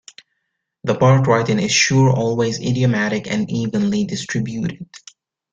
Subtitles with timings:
[0.83, 4.89] The part writing is sure, always idiomatic and evenly distributed.